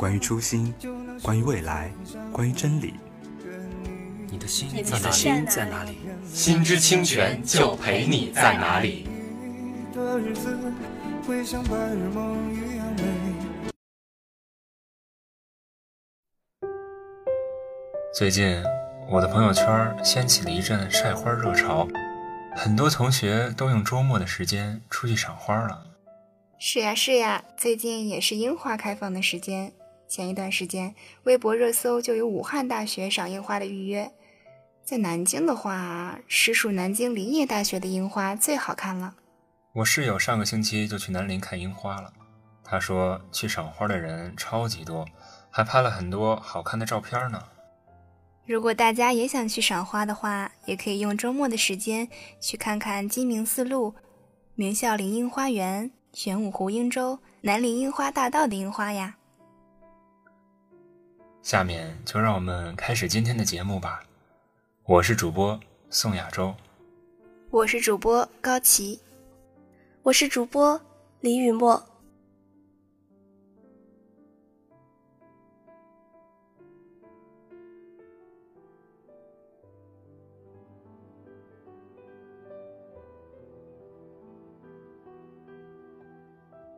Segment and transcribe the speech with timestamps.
[0.00, 0.74] 关于初心，
[1.22, 1.92] 关于未来，
[2.32, 2.94] 关于真理。
[4.30, 5.98] 你的心，你你的心在哪里？
[6.24, 9.06] 心之清泉就陪你在哪里。
[18.14, 18.64] 最近，
[19.10, 21.86] 我的朋友圈掀起了一阵晒花热潮，
[22.56, 25.88] 很多同学都用周末的时间出去赏花了。
[26.58, 29.74] 是呀是呀，最近也是樱花开放的时间。
[30.10, 34.10] 前一段时间，微博热搜就有武汉大学赏樱花的预约。
[34.82, 39.14] 在南京的话，实属南京林业大学的樱花最好看了。
[39.72, 42.12] 我室友上个星期就去南林看樱花了，
[42.64, 45.06] 他说去赏花的人超级多，
[45.48, 47.40] 还拍了很多好看的照片呢。
[48.44, 52.08] 如果大家也想去赏花的话，也可以用周末的时间
[52.40, 53.94] 去看看鸡鸣寺路、
[54.56, 59.18] 明孝陵樱花园、玄武湖樱洲、南林樱花大道的樱花呀。
[61.42, 64.02] 下面就让我们开始今天的节目吧。
[64.84, 65.58] 我是主播
[65.88, 66.54] 宋亚洲，
[67.50, 69.00] 我是主播高琪，
[70.02, 70.80] 我是主播
[71.20, 71.82] 李雨墨。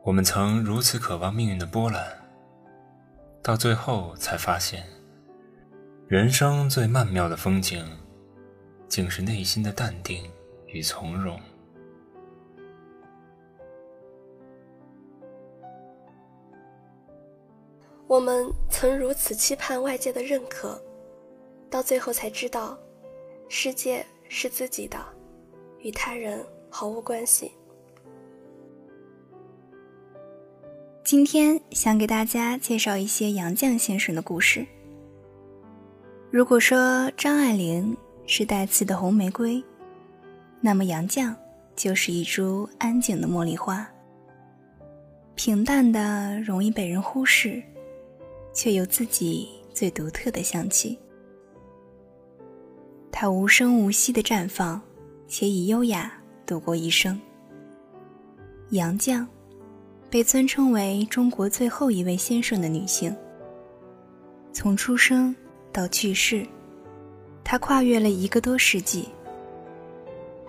[0.03, 2.22] 我们曾如此渴望命运的波澜，
[3.43, 4.87] 到最后才发现，
[6.07, 7.85] 人生最曼妙的风景，
[8.87, 10.31] 竟是内心的淡定
[10.67, 11.37] 与从容。
[18.07, 20.81] 我们曾如此期盼外界的认可，
[21.69, 22.77] 到最后才知道，
[23.49, 24.97] 世界是自己的，
[25.79, 27.51] 与他人毫无关系。
[31.13, 34.65] 今天想给大家介绍一些杨绛先生的故事。
[36.31, 39.63] 如果说张爱玲是带刺的红玫瑰，
[40.59, 41.31] 那么杨绛
[41.75, 43.87] 就是一株安静的茉莉花，
[45.35, 47.61] 平淡的容易被人忽视，
[48.51, 50.97] 却有自己最独特的香气。
[53.11, 54.81] 它无声无息的绽放，
[55.27, 56.11] 且以优雅
[56.43, 57.21] 度过一生。
[58.71, 59.23] 杨绛。
[60.13, 63.15] 被尊称为中国最后一位先生的女性。
[64.51, 65.35] 从出生
[65.71, 66.45] 到去世，
[67.43, 69.09] 她跨越了一个多世纪。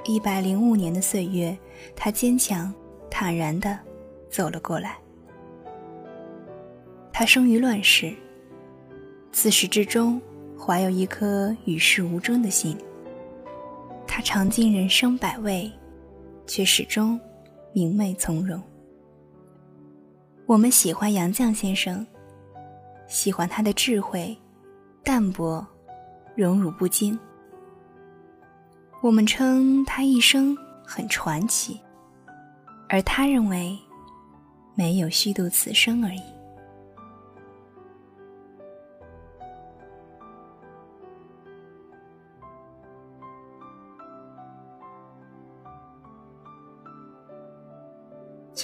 [0.04, 1.56] 一百零五年的岁月，
[1.96, 2.70] 她坚强
[3.10, 3.78] 坦然地
[4.28, 4.98] 走了过来。
[7.10, 8.12] 她生于乱世，
[9.32, 10.20] 自始至终
[10.60, 12.76] 怀有一颗与世无争的心。
[14.06, 15.72] 她尝尽人生百味，
[16.46, 17.18] 却始终
[17.72, 18.62] 明媚从容。
[20.46, 22.06] 我们喜欢杨绛先生，
[23.08, 24.36] 喜欢他的智慧、
[25.02, 25.66] 淡泊、
[26.36, 27.18] 荣辱不惊。
[29.00, 31.80] 我们称他一生很传奇，
[32.90, 33.78] 而他认为
[34.74, 36.22] 没有虚度此生而已。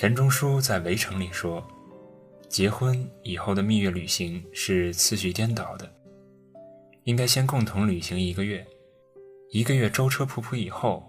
[0.00, 1.62] 钱钟书在《围城》里说
[2.48, 5.92] ：“结婚以后的蜜月旅行是次序颠倒的，
[7.04, 8.66] 应该先共同旅行一个月，
[9.50, 11.06] 一个月舟车仆仆以后，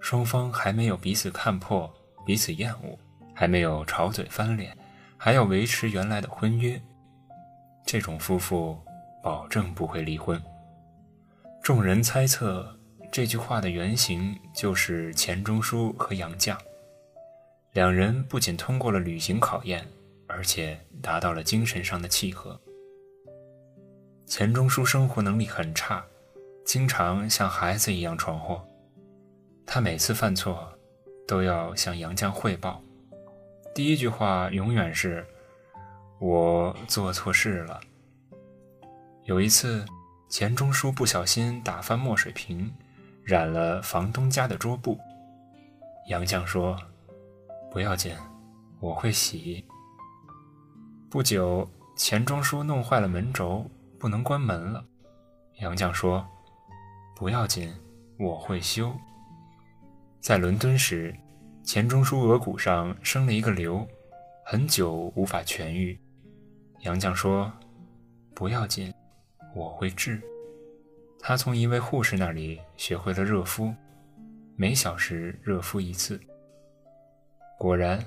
[0.00, 1.90] 双方还没有彼此看破、
[2.26, 2.98] 彼此厌恶，
[3.34, 4.76] 还没有吵嘴翻脸，
[5.16, 6.78] 还要维持原来的婚约，
[7.86, 8.78] 这种夫妇
[9.22, 10.38] 保证不会离婚。”
[11.64, 12.78] 众人猜测
[13.10, 16.54] 这句话的原型就是钱钟书和杨绛。
[17.76, 19.86] 两人不仅通过了旅行考验，
[20.26, 22.58] 而且达到了精神上的契合。
[24.24, 26.02] 钱钟书生活能力很差，
[26.64, 28.66] 经常像孩子一样闯祸。
[29.66, 30.66] 他每次犯错，
[31.28, 32.82] 都要向杨绛汇报，
[33.74, 35.22] 第一句话永远是
[36.18, 37.78] ：“我做错事了。”
[39.24, 39.84] 有一次，
[40.30, 42.72] 钱钟书不小心打翻墨水瓶，
[43.22, 44.98] 染了房东家的桌布。
[46.08, 46.74] 杨绛说
[47.76, 48.16] ：“不要紧，
[48.80, 49.62] 我会洗。”
[51.12, 54.82] 不久，钱钟书弄坏了门轴，不能关门了。
[55.60, 56.26] 杨绛说
[57.14, 57.70] ：“不要紧，
[58.18, 58.90] 我会修。”
[60.22, 61.14] 在伦敦时，
[61.62, 63.86] 钱钟书额骨上生了一个瘤，
[64.46, 66.00] 很久无法痊愈。
[66.80, 67.52] 杨绛说
[68.34, 68.90] ：“不要紧。”
[69.54, 70.18] 我会治。
[71.20, 73.70] 他从一位护士那里学会了热敷，
[74.56, 76.18] 每小时热敷一次。
[77.58, 78.04] 果然，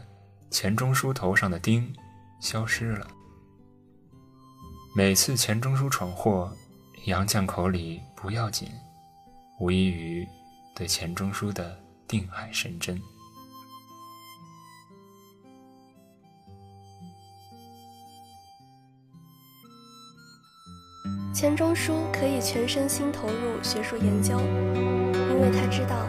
[0.52, 1.92] 钱钟书头上的钉
[2.40, 3.08] 消失了。
[4.96, 6.56] 每次钱钟书闯祸，
[7.06, 8.70] 杨绛口里不要紧，
[9.60, 10.28] 无异于
[10.76, 13.02] 对钱钟书的定海神针。
[21.34, 26.06] 钱钟书可以全身心投入学术研究，因为他知道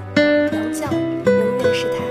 [0.52, 2.04] 杨绛永远是他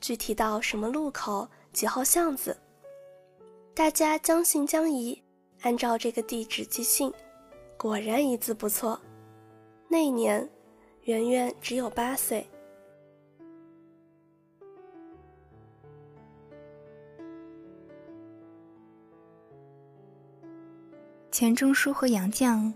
[0.00, 2.56] 具体到什么路口、几号巷子。
[3.74, 5.20] 大家将信将疑，
[5.62, 7.12] 按照这个地址寄信，
[7.76, 9.00] 果然一字不错。
[9.88, 10.48] 那年，
[11.02, 12.46] 圆圆只有八岁。
[21.30, 22.70] 钱钟书和杨绛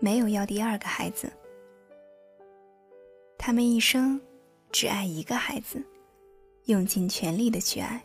[0.00, 1.30] 没有要第二个孩子，
[3.36, 4.18] 他们一生
[4.70, 5.84] 只爱一个孩子，
[6.66, 8.00] 用尽全力的去爱。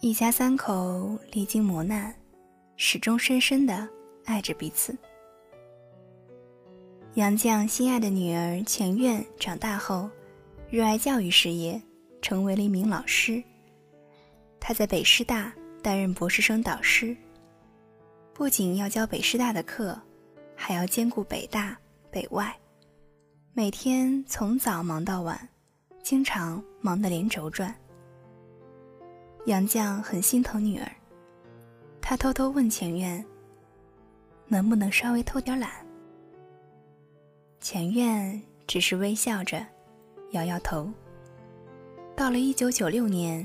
[0.00, 2.14] 一家三口历经磨难，
[2.76, 3.88] 始终深深的
[4.24, 4.96] 爱着彼此。
[7.14, 10.08] 杨绛心爱的女儿钱媛长大后，
[10.70, 11.80] 热爱教育事业，
[12.20, 13.42] 成为了一名老师。
[14.60, 15.52] 她在北师大
[15.82, 17.16] 担任博士生导师。
[18.34, 19.98] 不仅要教北师大的课，
[20.54, 21.76] 还要兼顾北大、
[22.10, 22.54] 北外，
[23.54, 25.48] 每天从早忙到晚，
[26.06, 27.74] 经常忙得连轴转。
[29.46, 30.88] 杨绛很心疼女儿，
[32.00, 33.26] 他偷偷问钱院
[34.46, 35.84] ：“能不能稍微偷点懒？”
[37.58, 39.66] 钱院只是微笑着，
[40.30, 40.88] 摇摇头。
[42.14, 43.44] 到了一九九六年，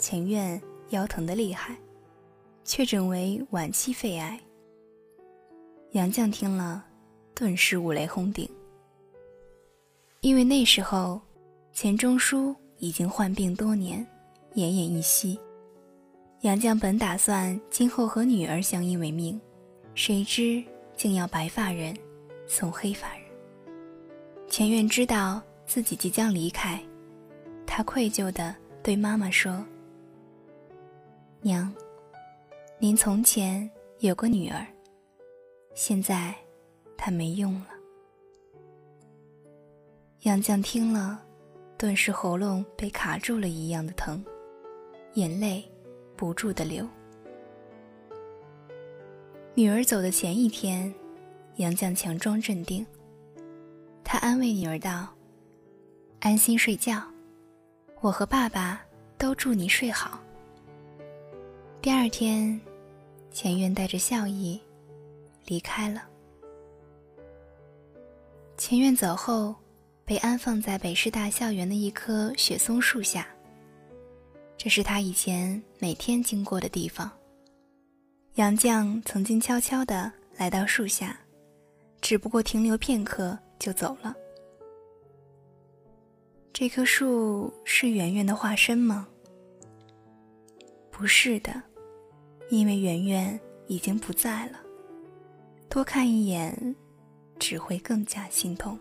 [0.00, 1.76] 钱院腰疼得厉害。
[2.64, 4.36] 确诊为晚期肺癌。
[5.92, 6.84] 杨绛听了，
[7.36, 8.50] 顿时五雷轰顶。
[10.22, 11.20] 因为那时候，
[11.76, 14.00] 钱钟书已经患病多年，
[14.54, 15.38] 奄奄一息。
[16.40, 19.38] 杨绛本打算今后和女儿相依为命，
[19.94, 20.64] 谁知
[20.96, 21.94] 竟要白发人
[22.46, 23.26] 送黑发人。
[24.48, 26.82] 钱媛知道自己即将离开，
[27.66, 29.62] 她愧疚地对妈妈说
[31.44, 31.70] ：“娘。”
[32.80, 34.66] 您从前有个女儿，
[35.74, 36.34] 现在
[36.96, 37.66] 她没用了。
[40.22, 41.22] 杨绛听了，
[41.78, 44.24] 顿时喉咙被卡住了一样的疼，
[45.14, 45.62] 眼泪
[46.16, 46.88] 不住的流。
[49.54, 50.92] 女儿走的前一天，
[51.56, 52.86] 杨绛强装镇定，
[54.02, 55.08] 他安慰女儿道
[56.20, 57.02] ：“安心睡觉，
[58.00, 58.80] 我和爸爸
[59.18, 60.18] 都祝你睡好。”
[61.82, 62.58] 第二天，
[63.30, 64.58] 钱院带着笑意
[65.44, 66.02] 离开了。
[68.56, 69.54] 钱院走后，
[70.06, 73.26] 被安放在北师大校园的一棵雪松树下。
[74.56, 77.10] 这是他以前每天经过的地方。
[78.34, 81.18] 杨绛曾经悄悄地来到树下，
[82.00, 84.14] 只不过停留片刻就走了。
[86.52, 89.08] 这棵树是圆圆的化身吗？
[90.90, 91.60] 不是的。
[92.48, 94.60] 因为圆圆已经不在了，
[95.68, 96.76] 多看一眼，
[97.40, 98.78] 只会更加心痛。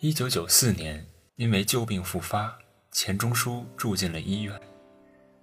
[0.00, 2.56] 一九九四年，因为旧病复发，
[2.92, 4.56] 钱钟书住进了医院。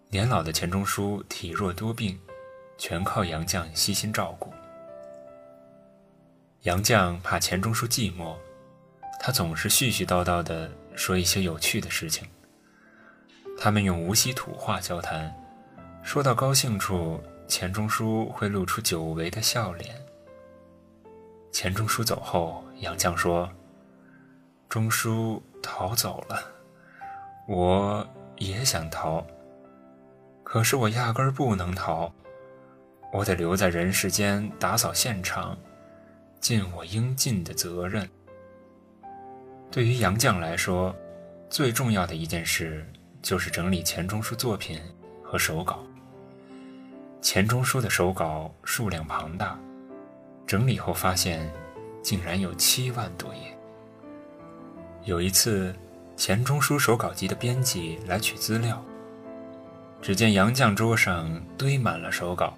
[0.10, 2.18] 年老的钱钟书体弱多病，
[2.78, 4.54] 全靠杨绛悉心照顾。
[6.62, 8.34] 杨绛怕钱钟书寂寞，
[9.20, 12.26] 他总是絮絮叨叨地说一些有趣的事情。
[13.60, 15.36] 他们用无锡土话交谈，
[16.02, 20.02] 说到高兴处，钱钟书会露出久违的笑脸。
[21.52, 23.52] 钱钟书走后，杨绛说
[24.70, 26.42] ：“钟书逃走了，
[27.48, 28.08] 我
[28.38, 29.26] 也想逃，
[30.44, 32.12] 可是我压根儿不能逃，
[33.14, 35.58] 我得留在人世间打扫现场。”
[36.42, 38.08] 尽我应尽的责任。
[39.72, 40.96] 对于杨绛来说，
[41.50, 42.88] 最重要的一件事
[43.20, 44.80] 就是整理钱钟书作品
[45.24, 45.84] 和手稿。
[47.20, 49.58] 钱钟书的手稿数量庞大，
[50.46, 51.52] 整理后发现
[52.04, 53.55] 竟然有七万多页。
[55.06, 55.72] 有一次，
[56.18, 58.84] 钱钟书手稿集的编辑来取资料，
[60.02, 62.58] 只见杨绛桌上堆满了手稿。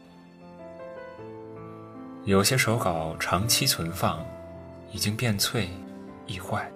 [2.23, 4.25] 有些手稿长期存放，
[4.93, 5.69] 已经变脆、
[6.25, 6.71] 易坏。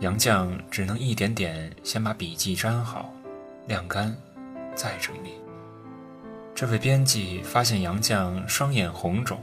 [0.00, 3.12] 杨绛只能一点点先把笔记粘好、
[3.66, 4.16] 晾干，
[4.74, 5.34] 再整理。
[6.54, 9.38] 这位编辑发现杨绛双眼红肿，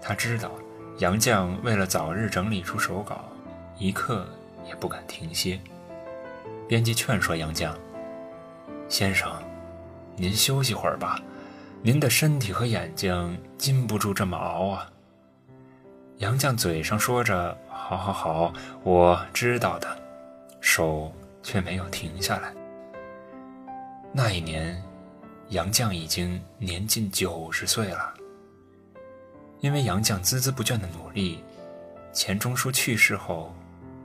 [0.00, 0.52] 他知道
[0.98, 3.24] 杨绛为了早日整理出手稿，
[3.78, 4.26] 一刻
[4.66, 5.60] 也不敢停歇。
[6.68, 7.74] 编辑劝说杨绛
[8.88, 9.30] ：“先生，
[10.16, 11.20] 您休息会儿吧。”
[11.86, 14.90] 您的身体和眼睛禁不住这么熬啊！
[16.16, 19.98] 杨绛嘴上说着“好好好，我知道的”，
[20.62, 21.12] 手
[21.42, 22.54] 却没有停下来。
[24.12, 24.82] 那一年，
[25.50, 28.14] 杨绛已经年近九十岁了。
[29.60, 31.44] 因为杨绛孜孜不倦的努力，
[32.14, 33.54] 钱钟书去世后，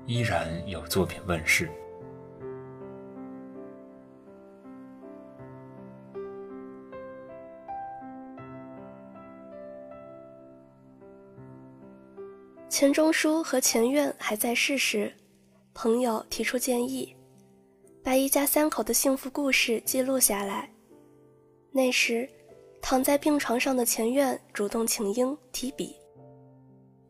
[0.10, 1.70] 依然有作品问世。
[12.68, 15.14] 钱钟书和钱院还在世时，
[15.76, 17.16] 朋友提出建议，
[18.04, 20.68] 把一家三口的幸福故事记录下来。
[21.72, 22.28] 那时，
[22.82, 25.96] 躺在病床上的钱院主动请缨提笔，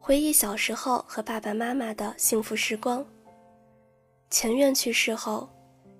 [0.01, 3.05] 回忆小时候和爸爸妈妈的幸福时光。
[4.29, 5.47] 钱院去世后，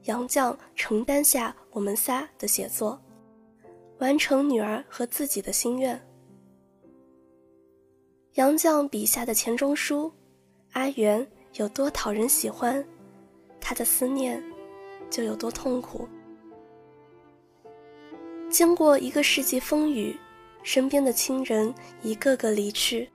[0.03, 2.99] 杨绛承担下我们仨的写作，
[3.99, 6.01] 完成女儿和自己的心愿。
[8.35, 10.11] 杨绛笔下的钱钟书，
[10.71, 12.83] 阿元有多讨人喜欢，
[13.59, 14.41] 他的思念
[15.09, 16.07] 就有多痛苦。
[18.49, 20.17] 经过一个世纪风雨，
[20.63, 23.09] 身边的亲人一个个离去，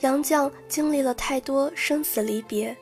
[0.00, 2.76] 杨绛经历了太多生死离别。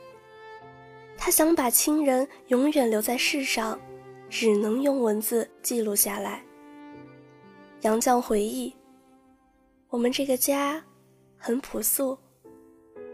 [1.17, 3.79] 他想把亲人永远留在世上，
[4.29, 6.43] 只能用文字记录下来。
[7.83, 8.75] 杨绛回忆
[9.89, 10.83] ：“我们这个家。”
[11.45, 12.17] 很朴素，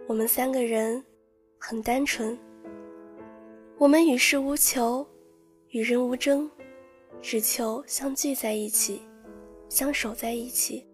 [0.07, 1.03] 我们三个人
[1.59, 2.39] 很单纯。
[3.79, 5.09] 我们与世无求，
[5.71, 6.51] 与人无争，
[7.23, 9.01] 只求相聚在一起，
[9.71, 10.87] 相守在一起，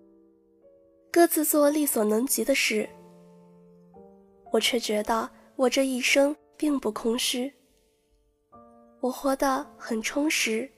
[1.14, 2.88] 各自做力所能及的事。
[4.50, 7.54] 我却觉得我这一生并不空虚，
[8.98, 10.68] 我活得很充实，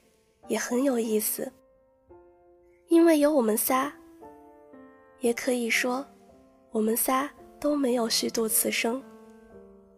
[0.47, 1.51] 也很有意思，
[2.87, 3.91] 因为有我们仨。
[5.21, 6.05] 也可以说。
[6.69, 7.27] 我们仨
[7.59, 9.01] 都没有虚度此生，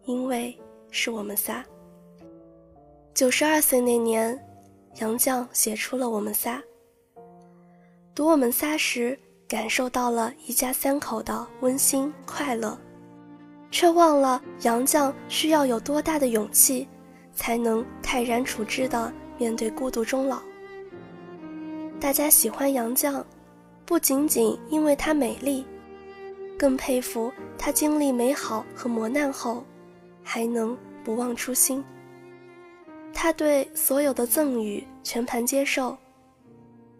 [0.04, 0.58] 因为
[0.90, 1.62] 是我们仨。
[3.12, 4.42] 九十二岁那年，
[5.00, 6.58] 杨绛写出了《我们仨》。
[8.14, 9.18] 读《我们仨》时，
[9.50, 12.78] 感受到了一家三口的温馨快乐，
[13.72, 16.86] 却忘了杨绛需要有多大的勇气，
[17.34, 20.40] 才能泰然处之地面对孤独终老。
[21.98, 23.24] 大家喜欢杨绛，
[23.84, 25.66] 不仅仅因为她美丽，
[26.56, 29.64] 更佩服她经历美好和磨难后，
[30.22, 31.84] 还能不忘初心。
[33.12, 35.98] 他对所有的赠与全盘接受，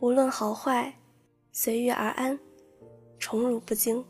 [0.00, 0.92] 无论好坏，
[1.52, 2.38] 随遇而安，
[3.18, 4.04] 宠辱不惊。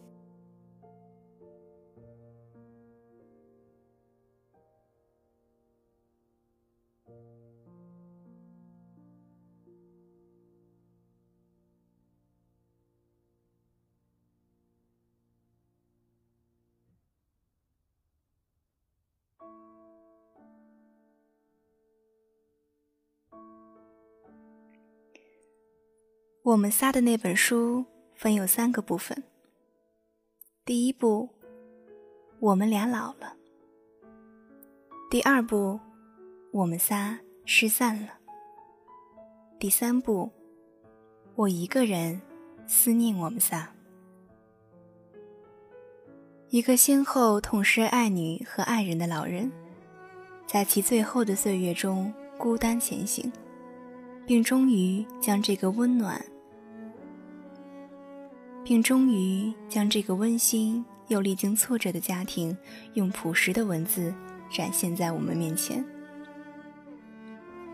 [26.50, 29.22] 我们仨的那本书分有三个部分。
[30.64, 31.28] 第一部，
[32.40, 33.36] 我们俩老了；
[35.08, 35.78] 第二部，
[36.50, 38.08] 我们仨失散了；
[39.60, 40.32] 第三部，
[41.36, 42.20] 我一个人
[42.66, 43.72] 思念我们仨。
[46.48, 49.52] 一个先后痛失爱女和爱人的老人，
[50.48, 53.30] 在其最后的岁月中孤单前行。
[54.26, 56.24] 并终于将这个温暖，
[58.70, 62.56] 并终于将这个温馨又历经挫折的家庭，
[62.94, 64.14] 用朴实的文字
[64.48, 65.84] 展现在我们面前。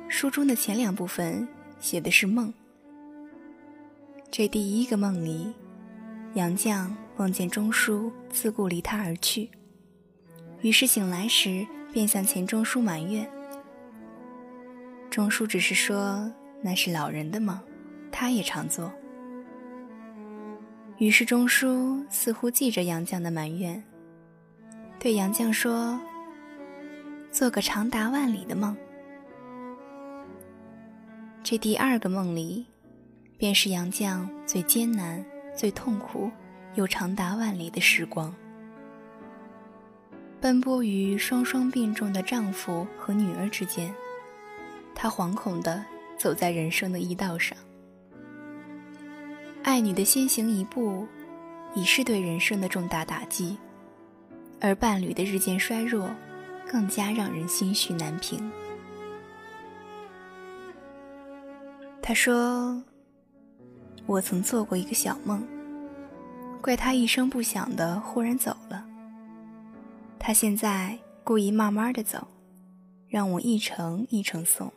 [0.08, 1.46] 书中的前两部分
[1.78, 2.50] 写的是梦。
[4.30, 5.52] 这第一个梦里，
[6.32, 9.50] 杨绛梦见钟书自顾离他而去，
[10.62, 13.30] 于是醒来时便向钱钟书埋怨。
[15.10, 16.32] 钟书只是说。
[16.62, 17.60] 那是老人的梦，
[18.10, 18.90] 他也常做。
[20.98, 23.82] 于是钟书似乎记着杨绛的埋怨，
[24.98, 26.00] 对杨绛说
[27.30, 28.76] ：“做个长达万里的梦。”
[31.44, 32.66] 这第二个梦里，
[33.36, 36.30] 便是杨绛最艰难、最痛苦
[36.74, 38.34] 又长达万里的时光，
[40.40, 43.94] 奔波于双双病重的丈夫和女儿之间，
[44.94, 45.84] 她惶恐地。
[46.18, 47.54] 走在人生的驿道上，
[49.66, 51.04] 爱女的先行一步，
[51.74, 53.56] 已是对人生的重大打击；
[54.60, 56.08] 而伴侣的日渐衰弱，
[56.70, 58.48] 更加让人心绪难平。
[62.00, 62.80] 他说
[64.06, 65.44] ：“我曾做过一个小梦，
[66.62, 68.86] 怪他一声不响的忽然走了。
[70.16, 72.24] 他现在故意慢慢的走，
[73.08, 74.72] 让我一程一程送。”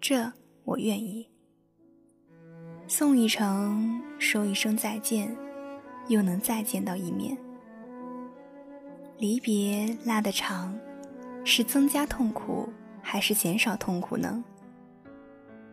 [0.00, 1.28] 这我愿意。
[2.90, 5.36] 送一程，说一声再见，
[6.08, 7.36] 又能再见到一面。
[9.18, 10.74] 离别拉得长，
[11.44, 12.66] 是增加痛苦
[13.02, 14.42] 还是减少痛苦呢？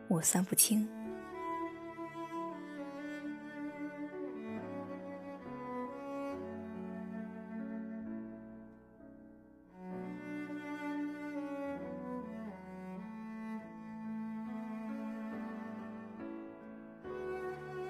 [0.10, 0.86] 我算不清。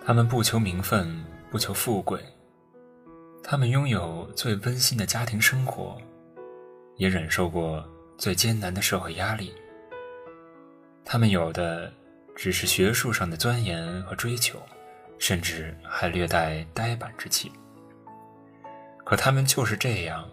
[0.07, 2.23] 他们不求名分，不求富贵，
[3.43, 5.97] 他们拥有最温馨的家庭生活，
[6.97, 7.83] 也忍受过
[8.15, 9.51] 最艰难的社会压力。
[11.03, 11.91] 他们有的
[12.35, 14.61] 只是学术上的钻研和追求，
[15.17, 17.51] 甚至还略带呆板之气。
[19.03, 20.29] 可他们就是这样，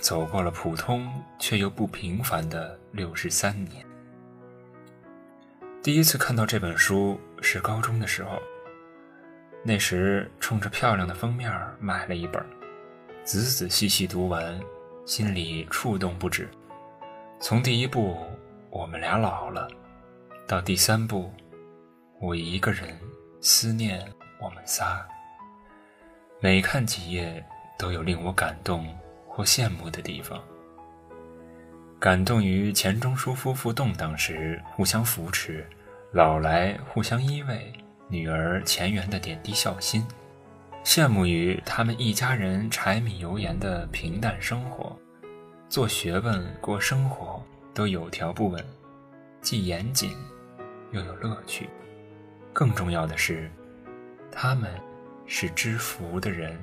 [0.00, 1.08] 走过了普通
[1.38, 3.86] 却又不平凡的六十三年。
[5.80, 8.42] 第一次看到这本书是高中的时候。
[9.64, 11.48] 那时冲着漂亮的封面
[11.78, 12.44] 买了一本，
[13.22, 14.60] 仔仔细细读完，
[15.06, 16.48] 心里触动不止。
[17.38, 18.16] 从第一部
[18.70, 19.68] 我们俩老了，
[20.48, 21.32] 到第三部
[22.20, 22.98] 我一个人
[23.40, 24.04] 思念
[24.40, 25.06] 我们仨，
[26.40, 27.44] 每看几页
[27.78, 28.86] 都有令我感动
[29.28, 30.42] 或羡慕的地方。
[32.00, 35.64] 感动于钱钟书夫妇动荡时互相扶持，
[36.10, 37.72] 老来互相依偎。
[38.12, 40.06] 女儿钱媛的点滴孝心，
[40.84, 44.94] 羡慕于他们一家人柴米油盐的平淡生活，
[45.66, 48.62] 做学问过生活都有条不紊，
[49.40, 50.14] 既严谨
[50.90, 51.70] 又有乐趣。
[52.52, 53.50] 更重要的是，
[54.30, 54.70] 他们
[55.26, 56.60] 是知福的人，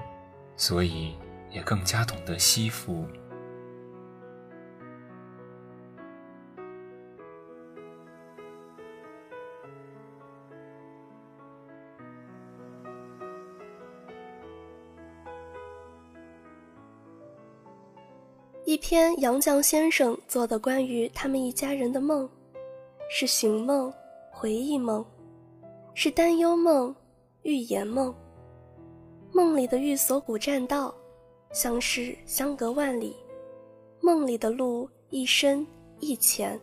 [0.56, 1.16] 所以
[1.50, 3.08] 也更加懂得惜福。
[18.70, 22.30] 一篇杨绛先生做的关于他们一家人的梦，
[23.10, 23.92] 是寻梦、
[24.30, 25.04] 回忆梦，
[25.96, 26.96] 是担忧梦、
[27.42, 28.14] 预言梦。
[29.32, 30.94] 梦里的寓所古栈道，
[31.52, 33.16] 相识相隔万里；
[34.02, 35.66] 梦里的路一深
[36.00, 36.62] 一浅。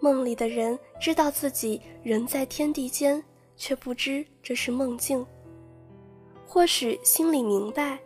[0.00, 3.24] 梦里的人知道自己人在天地间，
[3.56, 5.24] 却不知这是梦境。
[6.46, 7.98] 或许心里明白，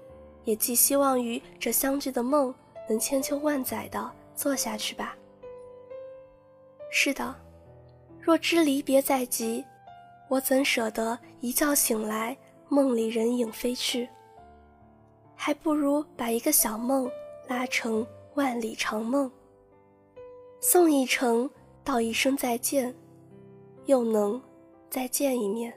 [0.44, 2.54] 也寄希望于这相聚的梦
[2.88, 5.16] 能千秋万载的做下去吧。
[6.90, 7.34] 是的，
[8.20, 9.64] 若知离别在即，
[10.28, 12.36] 我怎舍得一觉醒来？
[12.70, 14.08] 梦里人影飞去，
[15.36, 17.08] 还不如把一个小梦
[17.46, 19.30] 拉成万里长梦。
[20.60, 21.48] 送一程，
[21.84, 22.92] 道一声再见，
[23.84, 24.42] 又能
[24.90, 25.72] 再见一面。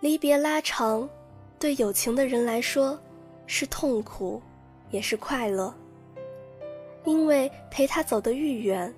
[0.00, 1.08] 离别拉长，
[1.58, 2.98] 对有情的人来说
[3.46, 4.42] 是痛苦，
[4.94, 5.74] 也是快乐。
[7.04, 8.94] 因为陪他走得愈远，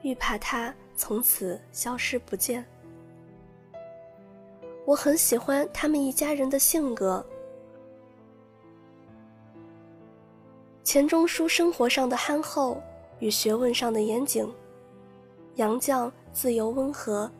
[0.00, 2.64] 愈怕他从此消失不见。
[4.86, 7.24] 我很喜欢他们一家人的性格。
[10.82, 12.82] 钱钟书生活上的憨厚
[13.18, 14.50] 与学问上的严谨，
[15.56, 17.30] 杨绛自由温和，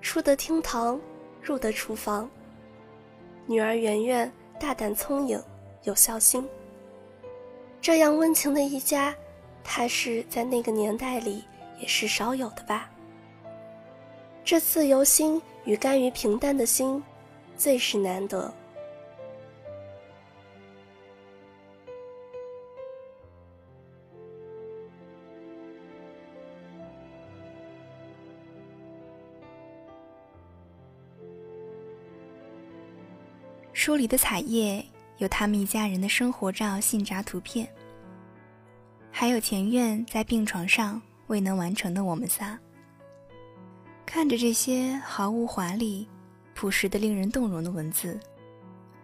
[0.00, 0.98] 出得厅堂，
[1.42, 2.26] 入得厨房。
[3.46, 5.38] 女儿圆圆大胆聪颖，
[5.82, 6.48] 有孝心。
[7.84, 9.14] 这样温情的一家，
[9.62, 11.44] 他是在那个年代里
[11.78, 12.90] 也是少有的吧。
[14.42, 15.40] 这自由心。
[15.66, 17.02] 与甘于平淡的心，
[17.56, 18.52] 最是难得。
[33.72, 34.84] 书里的彩页
[35.18, 37.68] 有他们一家人的生活照、信札图片，
[39.10, 42.58] 还有前院在病床上未能完成的我们仨。
[44.04, 46.08] 看着这些毫无华丽、
[46.54, 48.18] 朴实的、令人动容的文字，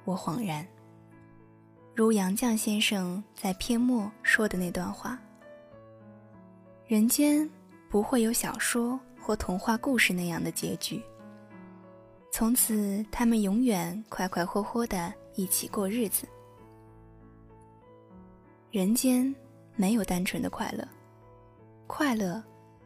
[0.04, 0.66] 我恍然，
[1.94, 5.18] 如杨绛先生在篇末说的那段话
[6.86, 7.48] ：“人间
[7.88, 11.02] 不会有小说或童话故事那样的结局。
[12.32, 16.28] 从此，他们永远快快活活的一起过日子。
[18.70, 19.34] 人间
[19.74, 20.86] 没有单纯的快乐，
[21.86, 22.42] 快乐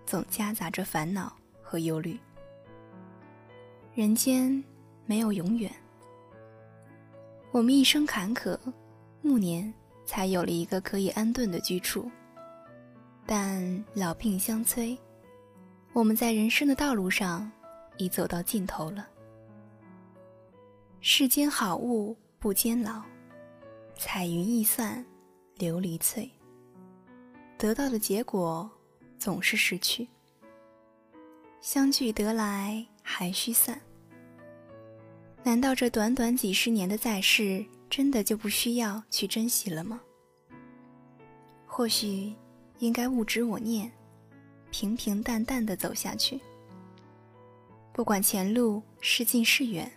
[0.07, 1.35] 总夹杂着烦恼。”
[1.67, 2.17] 和忧虑。
[3.95, 4.63] 人间
[5.07, 5.73] 没有永远。
[7.51, 8.57] 我们一生坎坷，
[9.23, 9.73] 暮年
[10.05, 12.09] 才有了一个可以安顿的居处。
[13.27, 14.97] 但老病相催，
[15.93, 17.51] 我们在人生的道路上
[17.97, 19.09] 已走到尽头了。
[21.01, 23.03] 世间好物不坚牢，
[23.97, 25.03] 彩云易散
[25.57, 26.31] 琉璃脆。
[27.57, 28.71] 得到的结果
[29.19, 30.07] 总是失去。
[31.63, 33.81] 相聚得来还须散。
[35.43, 39.99] 难道这短短几十年的在世，真的就不需要去珍惜了吗？
[41.65, 42.35] 或许
[42.79, 43.91] 应该勿止我念，
[44.71, 46.39] 平平淡淡的走下去。
[47.91, 49.91] 不管前路是近是远，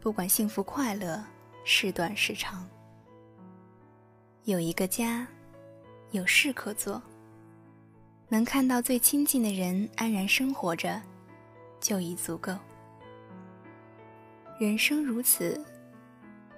[0.00, 1.24] 不管幸福快乐
[1.66, 2.68] 是短是长，
[4.44, 5.26] 有一个家，
[6.10, 7.02] 有事可做。
[8.28, 11.00] 能看到最亲近的人安然生活着，
[11.80, 12.52] 就已足够。
[14.58, 15.58] 人生如此，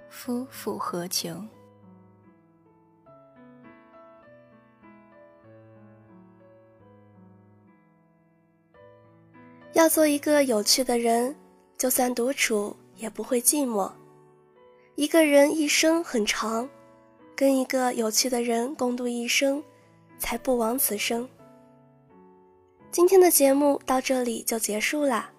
[0.09, 1.41] 夫复何求？
[9.71, 11.33] 要做一个有趣的人，
[11.77, 13.89] 就算独处也不会寂寞。
[14.97, 16.67] 一个人一生很长，
[17.35, 19.63] 跟一个有趣的人共度一生，
[20.17, 21.29] 才不枉此生。
[22.89, 25.29] 今天的节目到这里就结束啦，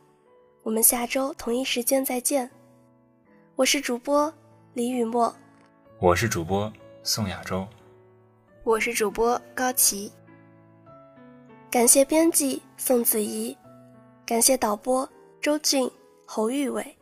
[0.62, 2.48] 我们下周同一时间再见。
[3.56, 4.32] 我是主播
[4.74, 5.34] 李雨墨，
[5.98, 7.66] 我是主播宋亚洲，
[8.62, 10.12] 我是主播高琪。
[11.68, 13.58] 感谢编辑宋子怡，
[14.24, 15.06] 感谢导播
[15.40, 15.90] 周俊、
[16.24, 16.97] 侯玉伟。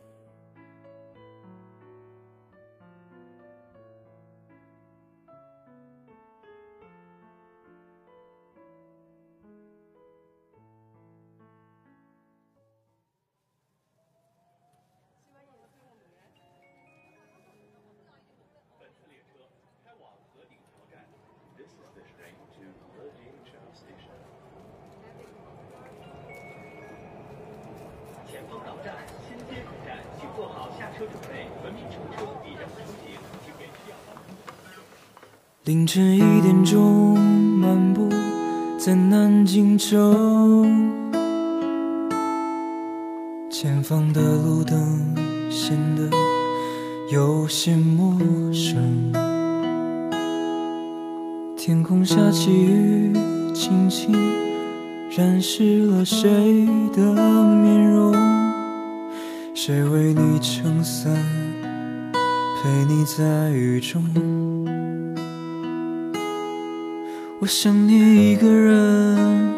[35.67, 38.07] 凌晨一点钟，漫步
[38.79, 41.11] 在南京城，
[43.49, 45.13] 前方的路灯
[45.49, 46.09] 显得
[47.11, 48.17] 有些陌
[48.53, 49.11] 生。
[51.57, 53.11] 天空下起雨，
[53.53, 54.15] 轻轻
[55.17, 58.15] 染湿了谁的面容？
[59.53, 61.13] 谁为你撑伞，
[62.13, 64.46] 陪你在雨中？
[67.39, 69.55] 我想念一个人，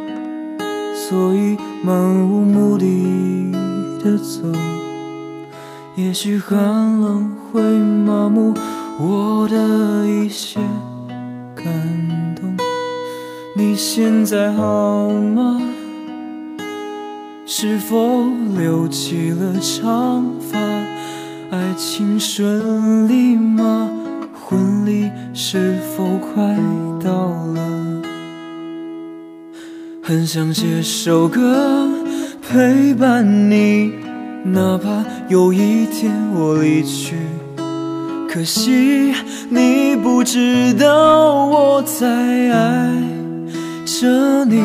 [0.93, 1.97] 所以漫
[2.29, 3.53] 无目的
[4.03, 4.41] 的走。
[5.95, 6.57] 也许寒
[6.99, 8.53] 冷会麻木
[8.99, 10.59] 我的一些
[11.55, 11.65] 感
[12.35, 12.57] 动。
[13.55, 15.61] 你现在好吗？
[17.45, 18.25] 是否
[18.57, 20.59] 留起了长发？
[21.49, 23.89] 爱情顺利吗？
[24.49, 26.41] 婚礼是否快
[27.03, 28.01] 到了？
[30.01, 31.88] 很想写首歌
[32.41, 33.91] 陪伴你，
[34.45, 37.15] 哪怕有一天我离去。
[38.27, 39.13] 可惜
[39.51, 42.91] 你不知道我在爱
[43.85, 44.59] 着你，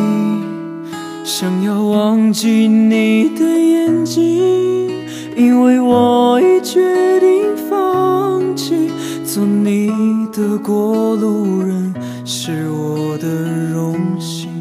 [1.25, 4.90] 想要忘记你的眼睛，
[5.37, 8.90] 因为我已决定放弃。
[9.35, 9.90] 做你
[10.33, 11.92] 的过路人
[12.25, 13.27] 是我的
[13.73, 14.54] 荣幸。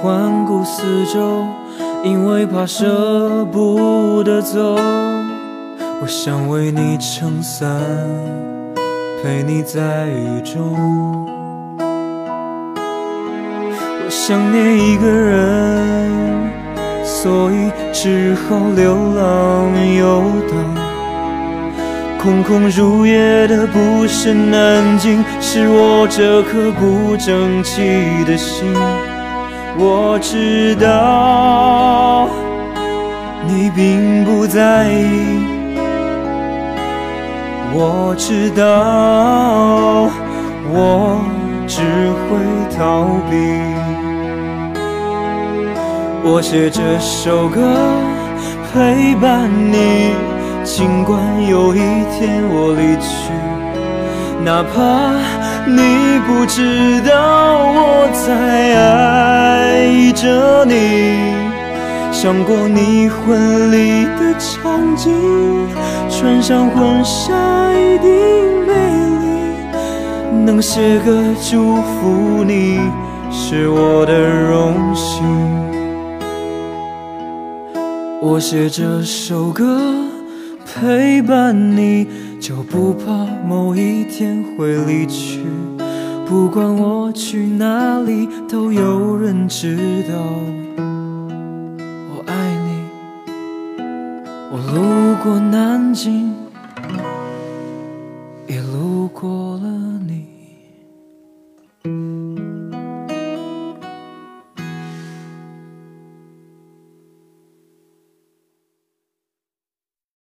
[0.00, 1.44] 环顾四周，
[2.04, 4.76] 因为怕舍不得走。
[6.00, 7.68] 我想为你撑伞，
[9.20, 10.76] 陪你在雨中。
[11.80, 11.86] 我
[14.08, 16.08] 想念一个人，
[17.04, 20.56] 所以只好流浪游荡。
[22.22, 27.82] 空空如也的不是南京，是我这颗不争气
[28.24, 28.72] 的心。
[29.80, 32.28] 我知道
[33.46, 35.46] 你并不在意，
[37.72, 40.10] 我知道
[40.72, 41.20] 我
[41.68, 41.80] 只
[42.26, 42.38] 会
[42.76, 43.36] 逃避。
[46.24, 47.60] 我写这首歌
[48.72, 50.12] 陪伴你，
[50.64, 51.16] 尽管
[51.48, 53.32] 有一天我离去，
[54.44, 55.12] 哪怕
[55.66, 58.28] 你不知道我在
[58.76, 60.72] 爱着你。
[62.10, 65.12] 想过你婚礼的场景，
[66.10, 68.10] 穿上婚纱一定
[68.66, 68.72] 美
[69.22, 69.26] 丽，
[70.44, 72.80] 能写歌祝福你
[73.30, 75.22] 是我的荣幸。
[78.20, 79.80] 我写这首歌
[80.64, 82.08] 陪伴你，
[82.40, 85.44] 就不怕某一天会离去。
[86.26, 89.76] 不管我去哪里，都有人知
[90.08, 90.14] 道
[92.10, 92.84] 我爱你。
[94.50, 96.34] 我路过南京，
[98.46, 99.87] 也路过了。